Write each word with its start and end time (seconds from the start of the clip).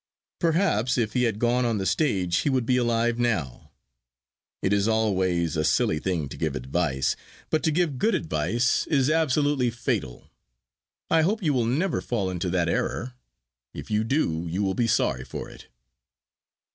Perhaps 0.39 0.97
if 0.97 1.13
he 1.13 1.25
had 1.25 1.37
gone 1.37 1.63
on 1.63 1.77
the 1.77 1.85
stage 1.85 2.37
he 2.37 2.49
would 2.49 2.65
be 2.65 2.75
alive 2.75 3.19
now. 3.19 3.69
It 4.63 4.73
is 4.73 4.87
always 4.87 5.55
a 5.55 5.63
silly 5.63 5.99
thing 5.99 6.27
to 6.29 6.37
give 6.37 6.55
advice, 6.55 7.15
but 7.51 7.61
to 7.61 7.69
give 7.69 7.99
good 7.99 8.15
advice 8.15 8.87
is 8.87 9.11
absolutely 9.11 9.69
fatal. 9.69 10.31
I 11.11 11.21
hope 11.21 11.43
you 11.43 11.53
will 11.53 11.65
never 11.67 12.01
fall 12.01 12.31
into 12.31 12.49
that 12.49 12.67
error. 12.67 13.13
If 13.75 13.91
you 13.91 14.03
do, 14.03 14.47
you 14.49 14.63
will 14.63 14.73
be 14.73 14.87
sorry 14.87 15.23
for 15.23 15.51
it. 15.51 15.67